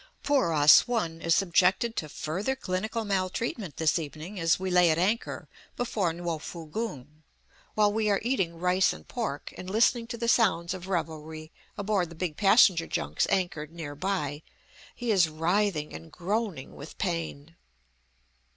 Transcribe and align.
Poor 0.23 0.51
Ah 0.51 0.65
Sum 0.65 1.21
is 1.21 1.35
subjected 1.35 1.95
to 1.95 2.09
further 2.09 2.55
clinical 2.55 3.05
maltreatment 3.05 3.77
this 3.77 3.99
evening 3.99 4.39
as 4.39 4.59
we 4.59 4.71
lay 4.71 4.89
at 4.89 4.97
anchor 4.97 5.47
before 5.77 6.11
No 6.11 6.39
foo 6.39 6.65
gong; 6.65 7.21
while 7.75 7.93
we 7.93 8.09
are 8.09 8.19
eating 8.23 8.57
rice 8.59 8.93
and 8.93 9.07
pork 9.07 9.53
and 9.59 9.69
listening 9.69 10.07
to 10.07 10.17
the 10.17 10.27
sounds 10.27 10.73
of 10.73 10.87
revelry 10.87 11.51
aboard 11.77 12.09
the 12.09 12.15
big 12.15 12.35
passenger 12.35 12.87
junks 12.87 13.27
anchored 13.29 13.71
near 13.71 13.93
by, 13.93 14.41
he 14.95 15.11
is 15.11 15.29
writhing 15.29 15.93
and 15.93 16.11
groaning 16.11 16.75
with 16.75 16.97
pain. 16.97 17.55